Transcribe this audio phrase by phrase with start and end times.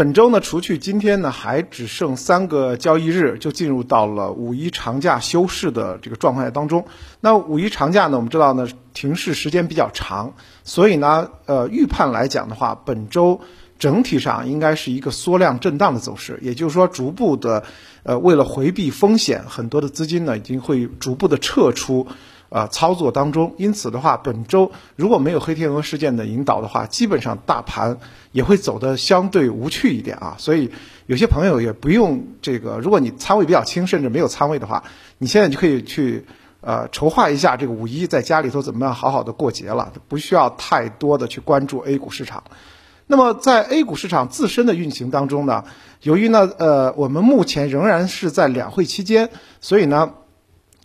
[0.00, 6.86] 本周呢，除去今天呢，还只剩三个交易日，就进入到了五一长假休市的这个状态当中。
[7.20, 10.32] 那五一长假呢，我们知道呢，停市时间比较长，
[10.64, 13.42] 所以呢，呃，预判来讲的话，本周
[13.78, 17.62] 整体上应该是一个缩量震荡的走势，也就是说，逐步的，
[18.02, 22.06] 呃，为了回避风险，很多的资金呢，已经会逐步的撤出。
[22.50, 27.98] 呃，操作当中，因此的话，本周如果没有黑天鹅事件的引导的话，基本上大盘
[28.32, 30.34] 也会走得相对无趣一点啊。
[30.36, 30.72] 所以
[31.06, 34.82] 有些朋友也不用这个，如果你仓位比较轻，甚至没有仓位的话，
[35.18, 36.26] 你现在就可以去
[36.60, 42.42] 呃筹划一下这个五一在家里头怎么样好好的过节了，不需要太多的去关注 A 股市场。
[43.06, 45.62] 那么在 A 股市场自身的运行当中呢，
[46.02, 49.30] 由于呢呃我们目前仍然是在两会期间，
[49.60, 50.14] 所以呢。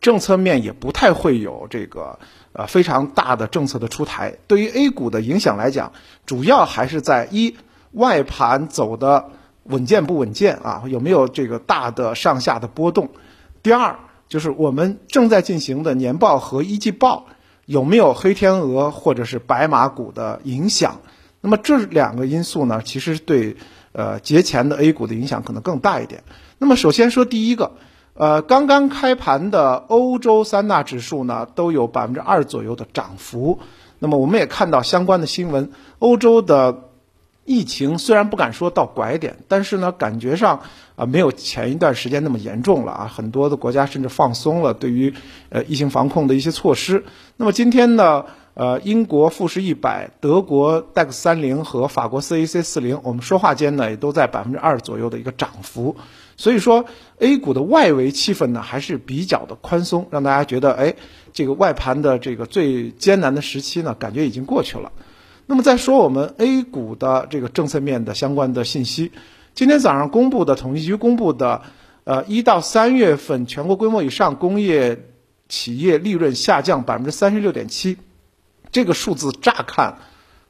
[0.06, 2.20] 政策面也不太会有这个
[2.54, 5.94] 呃非常大的政策的出台，对于 A 股的影响来讲，
[6.28, 7.56] 主要还是在一
[7.92, 9.32] 外盘走的
[9.64, 13.10] 稳健不稳健啊，有没有这个大的上下的波动？
[13.64, 13.98] 第二
[14.30, 17.26] 就是我们正在进行的年报和一季报
[17.66, 21.02] 有没有黑天鹅或者是白马股的影响？
[21.42, 23.58] 那么这两个因素呢，其实对
[23.92, 26.24] 呃节前的 A 股的影响可能更大一点。
[26.60, 27.72] 那么首先说第一个。
[28.18, 33.60] 呃，刚刚开盘的欧洲三大指数呢，都有百分之二左右的涨幅。
[34.00, 36.84] 那么我们也看到相关的新闻，欧洲的
[37.44, 40.62] 疫情虽然不敢说到拐点，但是呢，感觉上
[40.96, 43.12] 啊没有前一段时间那么严重了啊。
[43.14, 45.14] 很多的国家甚至放松了对于
[45.50, 47.04] 呃疫情防控的一些措施。
[47.36, 55.98] 那么今天呢，呃，英国富时一百、德国戴克三零和法国 CAC 四零，我们说话间呢也都在百分之二左右的一个涨幅。
[56.38, 56.86] 所以说
[57.20, 60.96] ，A 股的外围气氛呢还是比较的宽松，让大家觉得，哎，
[61.32, 64.92] 这个外盘的这个最艰难的时期呢，感觉已经过去了。
[65.46, 69.12] 那么再说我们 A 股的这个政策面的相关的信息，
[69.54, 71.62] 今天早上公布的统计局公布的，
[72.04, 75.06] 呃，一到三月份全国规模以上工业
[75.48, 77.98] 企业利润下降百分之三十六点七，
[78.72, 80.00] 这个数字乍看。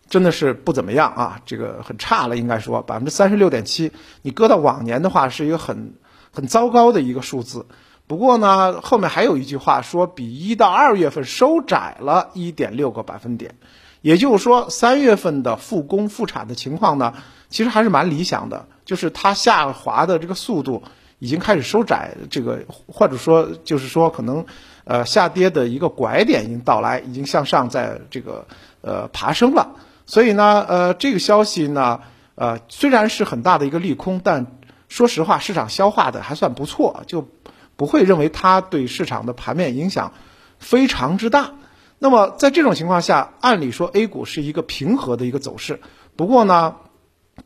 [0.10, 5.94] 真的是不怎么样啊，这个很差了，应该说百分之三十六点七，你搁到往年的话是一个很
[6.32, 7.66] 很糟糕的一个数字。
[8.08, 13.56] 不过呢，后面还有一句话说，比一到二月份收窄了一点六个百分点，
[14.02, 17.16] 也就是说三月份的复工复产的情况呢，
[17.50, 20.84] 其实还是蛮理想的，就是它下滑的这个速度
[21.18, 24.46] 已经开始收窄，这个或者说就是说可能
[24.84, 28.46] 呃下跌的一个拐点已经到来，已经向上在这个
[28.82, 29.68] 呃爬升了。
[30.08, 32.02] 所以呢，呃，这个消息呢，
[32.36, 34.46] 呃，虽然是很大的一个利空，但
[34.88, 37.28] 说实话，市场消化的还算不错，就
[37.76, 40.14] 不会认为它对市场的盘面影响
[40.60, 41.54] 非常之大。
[41.98, 45.82] 那么在这种情况下，按理说 A 股是一个平和的一个走势。
[46.16, 46.76] 不过呢，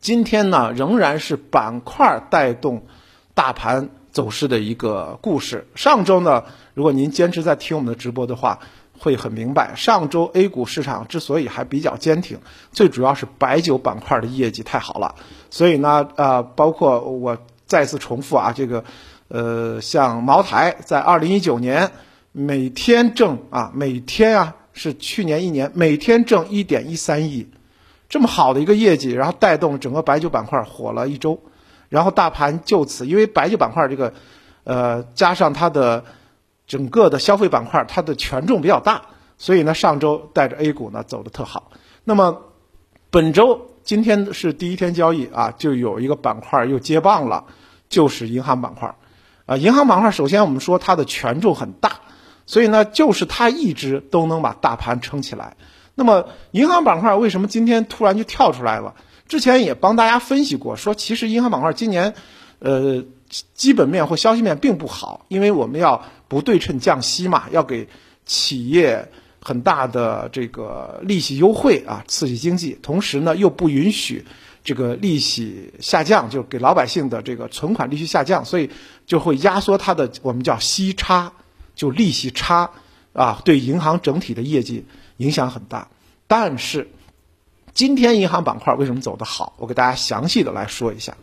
[0.00, 2.84] 今天呢仍然是板块带动
[3.32, 5.66] 大盘走势的一个故事。
[5.74, 6.44] 上周呢，
[6.74, 8.60] 如果您坚持在听我们的直播的话。
[9.02, 12.38] 会很明白，上周 A 股市场之所以还比较坚挺，
[12.70, 15.14] 最主要是白酒板块的业绩太好了。
[15.48, 18.84] 所以呢，呃，包括我再次重复啊，这个，
[19.28, 21.90] 呃，像茅台在二零一九年
[22.32, 27.48] 每天挣啊，每天啊是去年一年每天挣一点一三亿，
[28.10, 31.40] 这么好的一个业绩，然后带动整个白酒板块火了一周，
[31.88, 34.12] 然后大盘就此因为白酒板块这个，
[34.64, 36.04] 呃，加上它的。
[36.70, 39.02] 整个的消费板块它的权重比较大，
[39.38, 41.72] 所以呢上周带着 A 股呢走的特好。
[42.04, 42.42] 那么
[43.10, 47.46] 本周今天是第一天交易啊，就有一个板块又接棒了，
[47.88, 48.94] 就是银行板块。
[49.46, 52.02] 啊，银行板块首先我们说它的权重很大，
[52.46, 55.56] 所以呢就是它一直都能把大盘撑起来。
[55.96, 58.94] 那么银行板块为什么今天突然就跳出来了？
[59.26, 62.14] 之前也帮大家分析过，说其实银行板块今年，
[62.60, 63.02] 呃。
[63.54, 67.88] 基本面或消息面并不好，因为我们要不对称降息嘛，要给
[68.26, 69.08] 企业
[69.40, 72.78] 很大的这个利息优惠啊，刺激经济。
[72.82, 74.26] 同时呢，又不允许
[74.64, 78.70] 这个利息下降，就给老百姓的这个存款利息下降，所以
[79.06, 81.32] 就会压缩它的我们叫息差，
[81.76, 82.70] 就利息差
[83.12, 84.84] 啊，对银行整体的业绩
[85.18, 85.88] 影响很大。
[86.26, 86.90] 但是
[87.74, 89.54] 今天银行板块为什么走得好？
[89.58, 91.16] 我给大家详细的来说一下。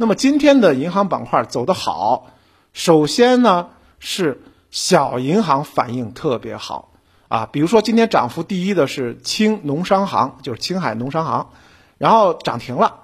[0.00, 2.28] 那么今天的银行板块走得好，
[2.72, 3.68] 首先呢
[3.98, 6.88] 是小银行反应特别好
[7.28, 11.48] 啊，比如说今天涨幅第一的是青农商行，就是青海农商行，
[11.98, 12.94] 然后涨停了，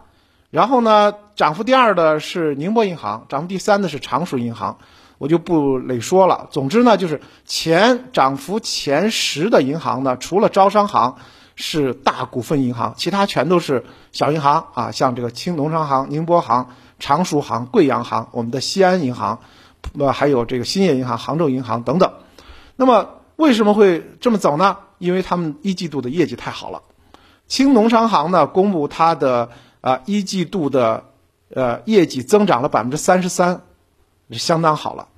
[0.49, 4.79] 然后呢涨幅第二的是宁波银行，涨幅第三的是常熟银行，
[5.19, 6.49] 我就不累说了。
[6.51, 11.17] 总之呢，就是前涨幅前十的银行呢，除了招商行
[11.57, 19.41] 是大股份银行，其他全都是小银行啊，像这个青农商行、宁波行、常熟行、贵阳行，我们的西安银行，
[19.99, 22.13] 呃，还有这个兴业银行、杭州银行等等。
[22.77, 24.79] 那么为什么会这么走呢？
[24.99, 26.83] 因为他们一季度的业绩太好了。
[27.49, 29.51] 青农商行呢，公布它的
[29.81, 31.05] 啊一季度的
[31.55, 33.61] 呃业绩增长了百分之三十三，
[34.33, 35.09] 相当好了。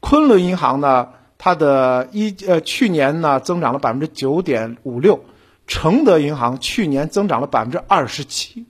[0.00, 1.08] 昆仑银行呢，
[1.38, 5.24] 它的一呃去年呢增长了百分之九点五六，
[5.66, 8.66] 承德银行去年增长了百分之二十七，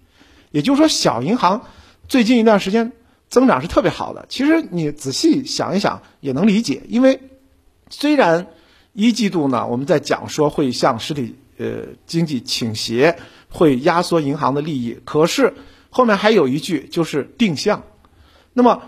[0.51, 1.63] 也就是说小银行
[2.13, 2.93] 最近一段时间
[3.31, 4.27] 增长是特别好的。
[4.29, 7.23] 其实你仔细想一想也能理解，因为
[7.89, 8.49] 虽然
[8.93, 11.37] 一季度呢我们在讲说会向实体。
[11.59, 13.17] 呃，经济倾斜
[13.49, 15.55] 会压缩银行的利益，可是
[15.91, 17.83] 后面还有一句就是定向。
[18.53, 18.83] 那么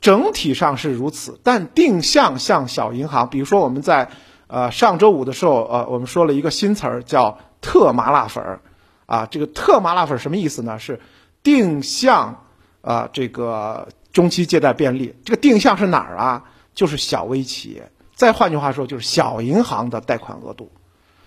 [0.00, 4.10] 整体上是如此，但定向向小银行，比如说我们在
[4.46, 8.60] 呃上周五的时候，呃，我们说了一个新词儿叫特麻辣粉儿
[9.06, 10.78] 啊，这个特麻辣粉儿什么意思呢？
[10.78, 11.00] 是
[11.48, 12.44] 定向
[12.82, 15.14] 啊，这个中期借贷便利。
[15.24, 16.44] 这个定向是哪儿啊？
[16.74, 17.90] 就是小微企业。
[18.14, 20.70] 再换句话说，就是小银行的贷款额度。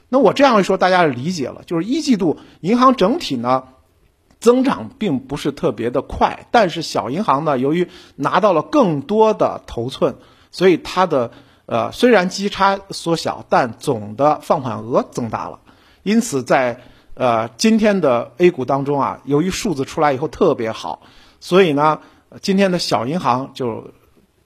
[0.09, 1.63] 那我这样一说，大家理解了。
[1.65, 3.63] 就是一季度银行整体呢，
[4.39, 10.17] 增长并不是特别的快，但是小银行呢，由于拿到了更多的头寸，
[10.51, 11.31] 所以它的
[11.65, 15.61] 呃虽然基差缩小，但总的放款额增大了。
[16.03, 16.81] 因此，在
[17.13, 21.01] 呃今天的 A 股当中啊，由于数字出来以后特别好，
[21.39, 21.99] 所以呢，
[22.41, 23.91] 今天的小银行就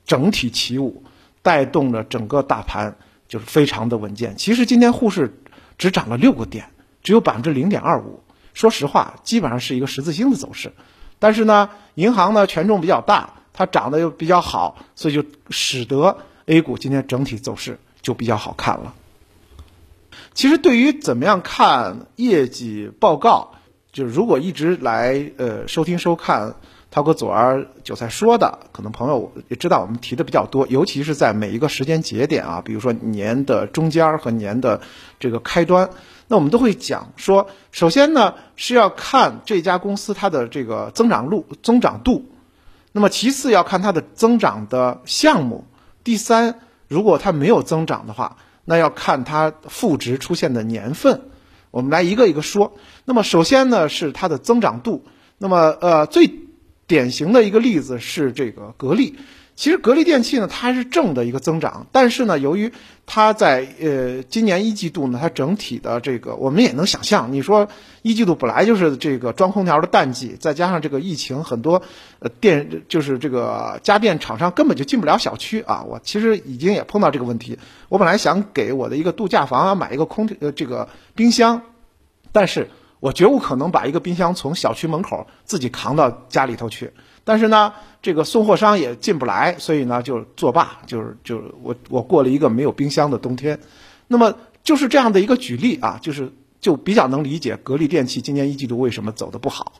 [0.06, 1.04] 整体起舞，
[1.42, 2.98] 带动了整个大盘
[3.28, 4.36] 就是非常的稳健。
[4.38, 5.42] 其实今天沪市。
[5.78, 6.70] 只涨了六个点，
[7.04, 8.24] 只有百分之零点二五。
[8.54, 10.72] 说实话，基本上是一个十字星的走势。
[11.20, 18.94] 但是呢，银行呢权重比较大，它涨得又比较好，所以就使得 A 股今天整体走势就比较好看了。
[20.36, 23.56] 其实对于怎么样看业绩报告，
[23.92, 26.54] 就是如果一直来呃收听收看。
[26.92, 34.80] 涛哥左儿韭菜说的，可能朋友也知道，我们提的比较多，尤其是在每一个时间节点啊，比如说年的中间和年的
[35.20, 35.90] 这个开端，
[36.30, 42.32] 那我们都会讲说，首先呢是要看这家公司它的这个增长路增长度，
[42.94, 45.66] 那么其次要看它的增长的项目，
[46.06, 51.30] 第三，如果它没有增长的话，那要看它负值出现的年份，
[51.72, 52.74] 我们来一个一个说。
[53.06, 55.06] 那么首先呢是它的增长度，
[55.38, 56.44] 那么呃最。
[56.88, 59.16] 典型的一个例子是这个格力，
[59.56, 62.74] 其实格力电器呢，它是正的一个增长，但是呢，由于
[63.06, 67.70] 它在呃今年一季度呢，它整体的这个我们也能想象，你说
[68.02, 71.82] 一季度本来就是这个装空调的淡季，再加上这个疫情，很多
[72.20, 75.84] 呃电就是这个家电厂商根本就进不了小区啊。
[75.88, 81.62] 我其实已经也碰到这个问题，我本来想给我的一个度假房啊买一个空呃这个冰箱，
[82.34, 82.70] 但是。
[83.02, 86.92] 我绝无可能把一个冰箱从小区门口自己扛到家里头去，
[87.26, 93.60] 但是呢，这个送货商也进不来，所以呢就作罢，就是就是我我过了一个没有冰箱的冬天。
[94.08, 96.32] 那么就是这样的一个举例啊，就是
[96.62, 99.74] 就比较能理解格力电器今年一季度为什么走的不好。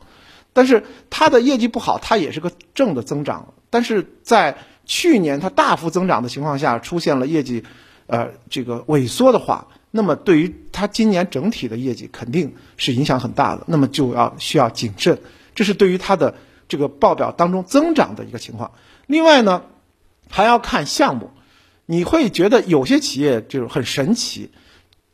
[0.52, 7.62] 但是它的业绩不好，它也是个正的增长，但是在去年它大幅增长的情况下，出现了业绩
[8.06, 9.68] 呃这个萎缩的话。
[9.92, 15.18] 那么对于它今年整体的业绩肯定是影响很大的，那么就要需要谨慎，
[15.54, 16.34] 这是对于它的
[16.68, 18.72] 这个报表当中增长的一个情况。
[19.06, 19.62] 另外呢，
[20.28, 21.30] 还要看项目，
[21.86, 24.50] 你会觉得有些企业就是很神奇，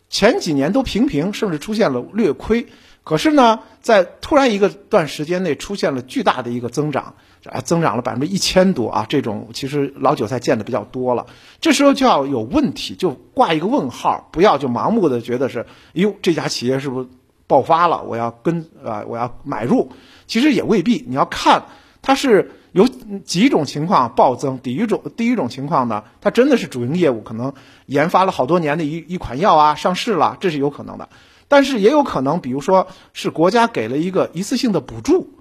[0.08, 2.66] 前几年都平平，甚至出现了略亏。
[3.04, 7.16] 可是呢，在突然一个段时间内出现了巨大的一个增长，
[7.46, 9.06] 啊，增长了百分之一千多啊！
[9.08, 11.26] 这种其实老韭菜见的比较多了。
[11.60, 17.08] 这时候就要有问题，就挂一个问号，不要就盲目的觉得是，哟，这家企业是不是
[17.52, 18.02] 爆发了？
[18.04, 19.90] 我要跟啊，我要买入。
[20.26, 21.64] 其实也未必，你要看
[22.00, 24.58] 它是有几种情况暴增。
[24.58, 27.52] 第一种，第一种情况呢，它真的是主营业务，可能
[27.84, 31.10] 研发了好多年的一一款药啊上市了，这是有可能的。
[31.48, 35.34] 但是也有可能，比如说是国家给了一个一次性的补助，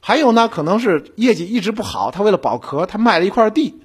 [0.00, 3.80] 还有呢，可能是业绩一直不好，他为了保壳，他卖了一块地，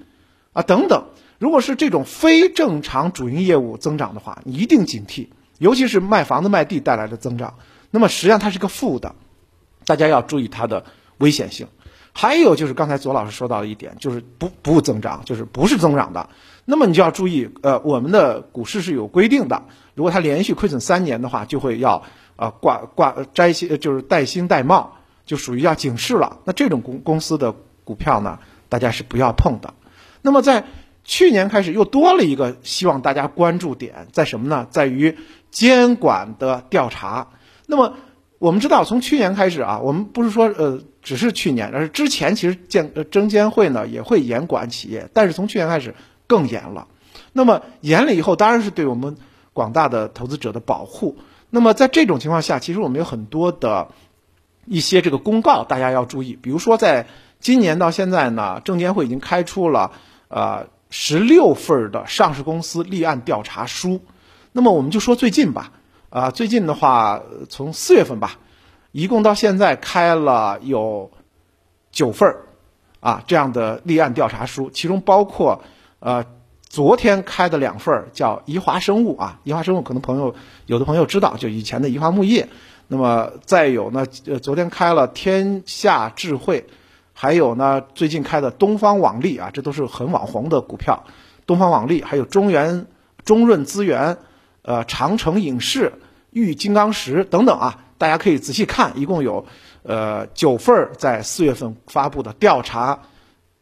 [0.52, 1.04] 啊等等。
[1.38, 7.54] 如果是这种非正常主营业务增长的话，你一定警惕，尤其是卖房子卖地带来的增长，
[7.90, 9.14] 那么实际上它是个负的，
[9.86, 10.84] 大家要注意它的
[11.18, 11.68] 危险性。
[12.12, 16.28] 还有就是刚才左老师说到的一点，就是不不增长，就是不是增长的。
[16.64, 19.62] 那么你就要注意，呃，我们的股市是有规定的，
[19.94, 22.02] 如果它连续亏损三年的话，就会要
[22.34, 26.38] 啊挂挂摘星，就是带星带帽，就属于要警示了。
[26.44, 27.54] 那这种公公司的
[27.84, 29.72] 股票呢，大家是不要碰的。
[30.20, 30.64] 那么在
[31.04, 34.66] 去年开始又多了一个希望大家关注点，在什么呢？
[34.70, 35.16] 在于
[35.52, 37.28] 监管的调查。
[37.70, 37.96] 那么
[38.38, 45.94] 我们知道，从去年开始啊，我们不是说呃只是去年，而是之前其实监呃证监会呢也会严管企业，但是从去年开始
[46.26, 46.88] 更严了。
[47.34, 49.16] 那么严了以后，当然是对我们
[49.52, 51.18] 广大的投资者的保护。
[51.50, 53.88] 那么在这种情况下，其实我们有很多的
[54.64, 56.38] 一些这个公告，大家要注意。
[56.40, 57.06] 比如说，在
[57.38, 59.92] 今年到现在呢，证监会已经开出了
[60.28, 64.00] 呃十六份的上市公司立案调查书。
[64.52, 65.72] 那么我们就说最近吧，
[66.18, 68.38] 啊，最近的话，从四月份吧，
[68.92, 71.10] 一共到现在开了有
[71.92, 72.46] 九份儿
[73.00, 75.62] 啊这样的立案调查书，其中包括
[76.00, 76.24] 呃。
[76.70, 80.34] 昨天开的两份儿叫宜华生物啊，宜华生物可能朋友
[80.66, 82.46] 有的朋友知道，就以前的宜华木业。
[82.88, 86.66] 那么再有呢，呃，昨天开了天下智慧，
[87.14, 91.04] 还有呢，最近开的东方网力啊，这都是很网红的股票。
[91.46, 92.86] 东方网力还有中原
[93.24, 94.18] 中润资源，
[94.60, 95.94] 呃，长城影视、
[96.38, 99.46] 玉金刚石等等啊，大家可以仔细看，一共有
[99.82, 103.00] 呃九份儿在四月份发布的调查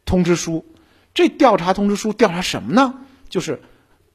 [0.05, 0.63] 通知书。
[1.13, 2.93] 这调查通知书调查什么呢？
[3.29, 3.59] 就是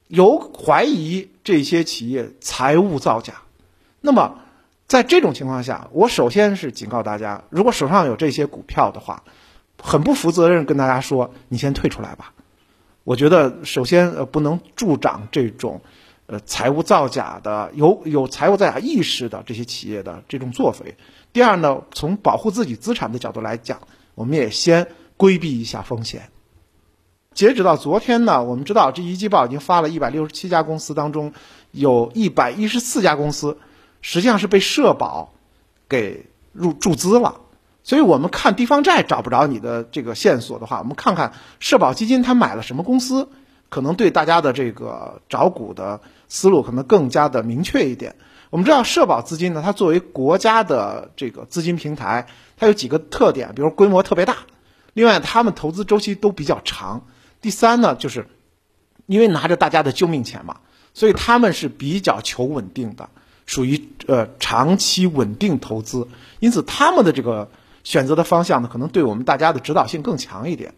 [0.07, 3.35] 有怀疑这些企业财务造假。
[4.01, 4.39] 那么
[4.87, 9.25] 在这种情况下，我首先是警告大家，如果手上有这些股票的话，
[9.83, 12.33] 很不负责任跟大家说，你先退出来吧。
[13.05, 15.81] 我觉得首先呃不能助长这种
[16.41, 20.97] 财务造假的有有财务造假意识的这些企业的这种作为。
[21.33, 23.81] 第二呢，从保护自己资产的角度来讲，
[24.15, 26.29] 我们也先规避一下风险。
[27.35, 31.33] 截止到昨天呢，我们知道这一季报已经发了一百六十七家公司当中，
[31.71, 33.57] 有一百一十四家公司
[34.03, 35.33] 实际上是被社保
[35.89, 37.41] 给入注资了。
[37.85, 43.29] 所以我们看地方债找不着你的这个线索的话，我们看看社保基金它买了什么公司，
[43.73, 48.17] 可能对大家的这个找股的思路可能更加的明确一点。
[48.51, 52.27] 我们知道社保资金呢，它作为国家的这个资金平台，
[52.59, 54.37] 它有几个特点，比如规模特别大，
[54.93, 57.07] 另外他们投资周期都比较长。
[57.41, 58.27] 第三呢，就是
[59.07, 60.59] 因为拿着大家的救命钱嘛，
[60.93, 63.09] 所以他们是比较求稳定的，
[63.47, 66.09] 属于呃长期稳定投资，
[66.41, 67.51] 因此他们的这个
[67.85, 70.75] 选择的方向呢，可能对我们大家的指导性更强一点。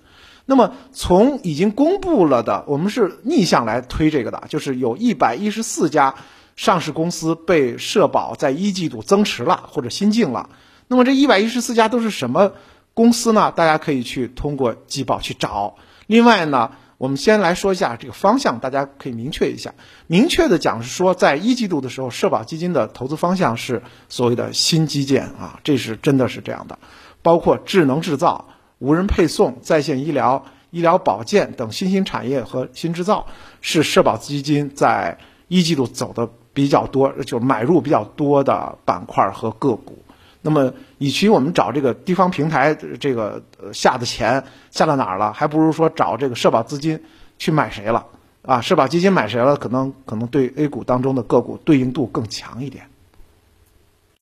[0.46, 6.14] 那么从已经公布了的，我们是逆向来推这个的，就是有一百一十四家
[6.56, 10.50] 上市公司被社保在一季度增持了或者新进了。
[10.86, 12.52] 那么这一百一十四家都是什么
[12.92, 13.52] 公司呢？
[13.56, 15.76] 大家可以去通过季报去找。
[16.06, 19.72] 另外呢，我们先来说一下这个方向，大家可以明确一下。
[20.06, 26.78] 明确的讲是说，在一季度的时候，社保基金的投资方向是所谓的新基建啊，这是真的是这样的。
[27.22, 28.48] 包括智能制造、
[28.84, 33.26] 无人配送、在线医疗、医疗保健等新兴产业和新制造，
[33.62, 35.16] 是社保基金在
[35.48, 39.98] 一季度走的比较多，就买入比较多的板块和个股。
[40.42, 47.02] 那么，与其我们找这个地方平台这个下的钱下到哪儿了，还不如说找这个社保资金
[47.38, 48.04] 去买谁了
[48.42, 48.60] 啊？
[48.60, 52.84] 社保基金买谁了，可能可能对 A 股当中的个股对应度更强一点。